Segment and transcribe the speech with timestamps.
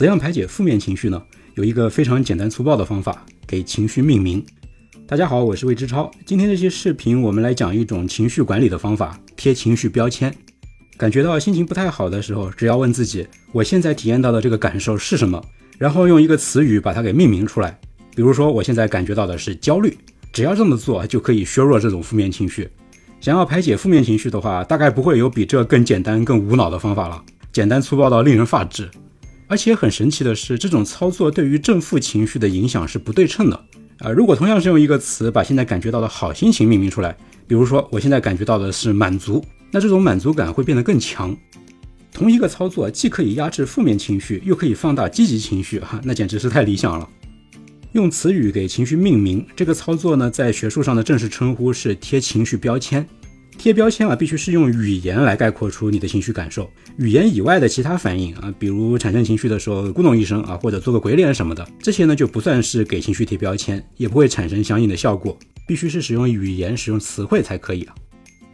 [0.00, 1.22] 怎样排解负面情绪呢？
[1.56, 4.42] 有一个非常简单粗暴的方法，给情绪命名。
[5.06, 6.10] 大家好，我是魏之超。
[6.24, 10.34] 今天这期视频，我们来讲一种情绪管理的方法——贴情绪标签。
[10.96, 15.38] 感觉到心情不太好的时候，只要问自己：我现在体验到的这个感受是什么？
[15.76, 17.78] 然后用一个词语把它给命名出来。
[18.16, 19.94] 比如说，我现在感觉到的是焦虑。
[20.32, 22.66] 只要这么做，就可以削弱这种负面情绪。
[23.20, 27.22] 想要排解负面情绪的话，大概不会有比这更简单、更无脑的方法了。
[27.52, 28.90] 简单粗暴到令人发指。
[29.50, 33.64] 而且很神奇的是，这种操作对于正负情绪的影响是不对称的。
[33.98, 37.16] 啊，如果同样是用一个词把现在感觉到的好心情命名出来，
[37.48, 41.36] 比如说我现在感觉到的是满足，那这种满足感会变得更强。
[42.12, 47.08] 同一个操作既可以压制负面情绪，又可以放大积极情绪，哈，那简直是太理想了。
[47.90, 53.04] 用词语给情绪命名，这个操作呢，在学术上的正式称呼是贴情绪标签。
[53.60, 65.38] 贴标签啊，必须是用语言来概括出你的情绪感受，语言以外的其他反应啊，比如产生情绪的时候咕咚一声啊，或者做个鬼脸什么的，这些呢就不算是给情绪贴标签，也不会产生相应的效果。
[65.66, 67.94] 必须是使用语言、使用词汇才可以啊。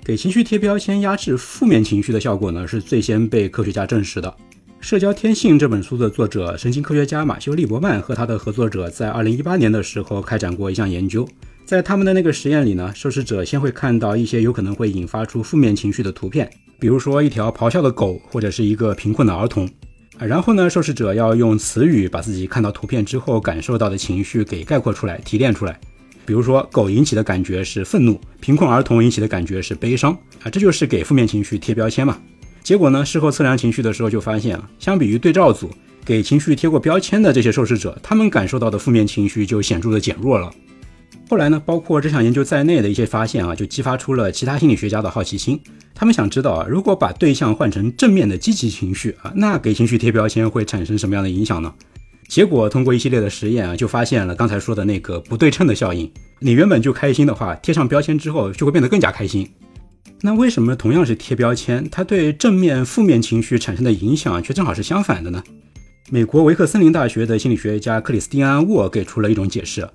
[0.04, 4.28] 给情绪贴标签压制负面情绪的效果呢，是最先被科学家证实的。
[4.80, 11.28] 《社交天性》这本书的作者、神经科学家马修·利伯曼和他的合作者在2018年的时候开展过一项研究。
[11.64, 19.68] 在他们的那个实验里呢，受试者先会看到一些有可能会引发出负面情绪的图片，比如说一条咆哮的狗或者是一个贫困的儿童。
[20.18, 25.78] 啊，然后呢，受试者要用词语把自己看到图片之后感受到的情绪给概括出来、提炼出来。
[26.24, 30.12] 比如说，狗引起的感觉是愤怒，贫困儿童引起的感觉是悲伤。
[30.42, 32.18] 啊，这就是给负面情绪贴标签嘛。
[32.66, 35.70] 结果呢，事后测量情绪的时候就发现啊，相比于对照组
[36.04, 40.52] 给情绪贴过标签的这些受试者，他们感受到的负面情绪就显著的减弱了。
[41.30, 45.60] 后来呢，包括这项研究在内的一些发现啊，就激发出了其他心理学家的好奇心。
[45.94, 51.72] 他们想知道啊，如果把对象换成正面的积极情绪啊，那给情绪贴标签会产生什么样的影响呢？
[52.26, 56.10] 结果通过一系列的实验啊，就发现了刚才说的那个不对称的效应。
[56.40, 59.48] 你原本就开心的话，贴上标签之后就会变得更加开心。
[60.20, 65.42] 那为什么同样是贴标签，它对正面、负面情绪产生的影响却正好是相反的呢？
[66.10, 69.88] 美国维克森林大学的心理学家克里斯蒂安·沃给出了一种解释。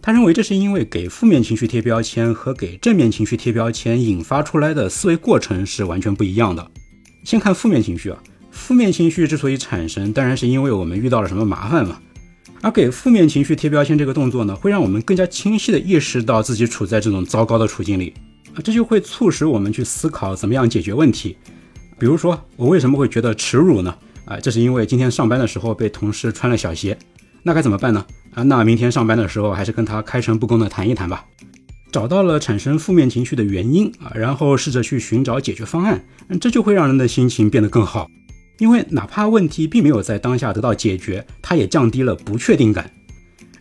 [0.00, 6.70] 他认为这是因为给负面情绪贴标签和给正面情绪贴标签引发出来的思维过程是完全不一样的。
[7.24, 8.18] 先看负面情绪啊，
[8.52, 12.00] 负面情绪之所以产生，当然是因为我们遇到了什么麻烦嘛。
[12.62, 18.14] 而给负面情绪贴标签这个动作呢，会让我们更加清晰地意识到自己处在这种糟糕的处境里，
[18.62, 21.36] 这就会促使我们去思考怎么样解决问题。
[21.98, 23.96] 比如说，我为什么会觉得耻辱呢？
[24.26, 26.98] 啊，这是因为今天上班的时候被同事穿了小鞋，
[27.42, 28.04] 那该怎么办呢？
[28.34, 31.24] 啊，那明天上班的时候还是跟他开诚布公的谈一谈吧。
[31.92, 36.04] 找到了产生负面情绪的原因啊，然后试着去寻找解决方案，
[36.40, 38.06] 这就会让人的心情变得更好。
[38.58, 42.90] 因为哪怕问题并没有在当下得到解决，它也降低了不确定感。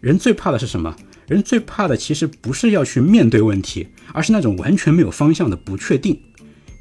[0.01, 0.93] 人最怕的是什么？
[1.27, 6.19] 人最怕的其实不是要去面对问题，而是那种完全没有方向的不确定。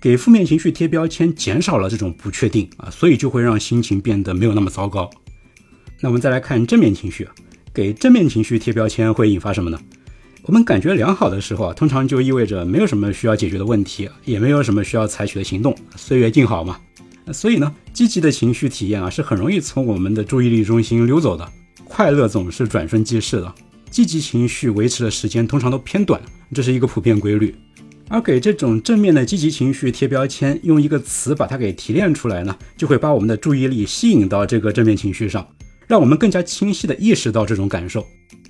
[0.00, 5.08] 给负面情绪贴标签，减少了这种不确定啊，所以就会让心情变得没有那么糟糕。
[6.00, 7.26] 那我们再来看正面情绪。
[7.72, 9.80] 给正面情绪贴标签会引发什么呢？
[10.42, 16.78] 我们感觉良好的时候啊，通常就意味着没有什么需要解决的问题，也没有什么需要采取的行动，岁月静好嘛。
[17.32, 21.50] 所以呢，积极的情绪体验啊，是很容易从我们的注意力中心溜走的。
[21.84, 23.54] 快乐总是转瞬即逝的，
[23.94, 26.20] 积极情绪维持的时间通常都偏短，
[26.52, 27.54] 这是一个普遍规律。
[28.08, 35.46] 而给这种正面的积极情绪贴标签，用一个词把它给提炼出来呢，就会把我们的注意力吸引到这个正面情绪上。
[35.86, 38.04] 让我们更加清晰地意识到这种感受，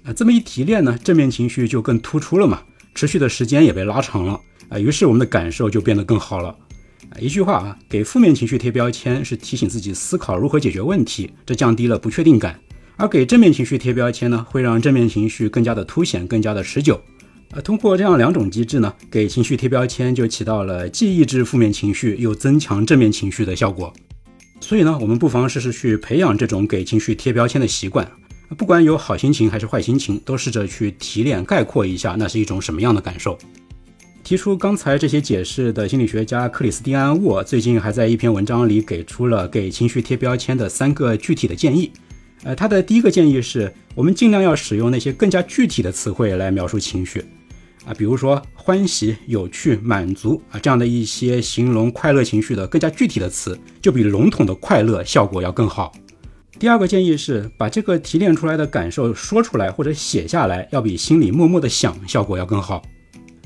[0.05, 2.63] 啊，这么一提炼呢，正面情绪就更突出了嘛，
[2.95, 4.41] 持续的时间也被拉长了，
[4.71, 6.49] 啊，于是我们的感受就变得更好了，
[7.11, 12.59] 啊，一句话啊，给负面情绪贴标签是提醒自己思考如何解决问题，这降低了不确定感，
[12.97, 17.01] 而给正面情绪贴标签呢，会让正面情绪更加的凸显，更加的持久，
[17.51, 23.93] 呃，通过这样两种机制呢，给情绪贴标签就起到了既抑制负面情绪又增强正面情绪的效果。
[24.61, 28.09] 所以呢，我们不妨试试去培养这种给情绪贴标签的习惯。
[28.57, 33.37] 不管有好心情还是坏心情，都试着去提炼、概括一下，那是一种什么样的感受。
[34.23, 41.91] 提出刚才这些解释的心理学家克里斯蒂安·沃最近还在一篇文章里给出了给情绪贴标签的三个具体的建议。
[42.45, 47.25] 呃，他的第一个建议是我们尽量要使用那些更加具体的词汇来描述情绪。
[47.87, 55.93] 啊，比如说欢喜、有趣、满足啊，这样的一些形容快乐情绪的更加具体的词，就比笼统的快乐效果要更好。
[56.59, 62.83] 第二个建议是把这个提炼出来的感受说出来或者写下来，要比心里默默的想效果要更好。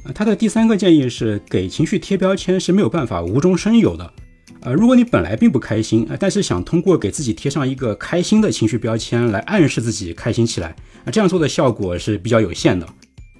[0.04, 4.12] 啊，他的第三个建议是给情绪贴标签是没有办法无中生有的，
[4.60, 10.74] 呃，如果你本来并不开心啊，但是想通过给自己贴上一个开心的情绪标签来暗示自己开心起来
[11.04, 12.86] 啊，这样做的效果是比较有限的。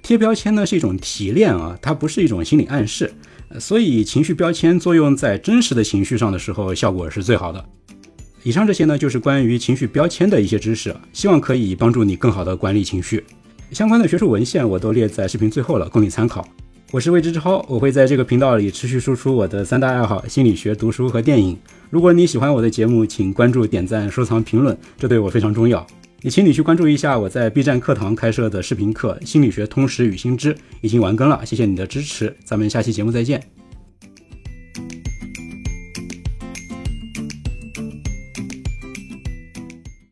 [0.01, 3.13] 贴标签呢是一种提炼啊，它不是一种心理暗示，
[3.59, 7.63] 所以情绪标签作用在真实的情绪上的时候，效果是最好的。
[8.43, 13.23] 以上这些呢，就是关于情绪标签的一些知识，希望可以帮助你更好的管理情绪。
[13.73, 16.47] 相关的学术文献我都列在视频最后了，供你参考。
[16.91, 21.55] 我是未知之超，我会在这个频道里持续输出我的三大爱好：心理学、读书和电影。
[21.91, 25.85] 如果你喜欢我的节目，请关注、点赞、收藏、评论，这对我非常重要。
[26.23, 30.51] 也请你去关注一下我在 B 站课堂开设的视频课《心理学通识与新知》，
[30.81, 31.45] 已经完更了。
[31.45, 33.58] 谢谢你的支持，咱们下期节目再见。